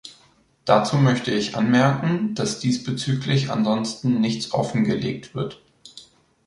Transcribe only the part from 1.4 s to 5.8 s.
anmerken, dass diesbezüglich ansonsten nichts offengelegt wird.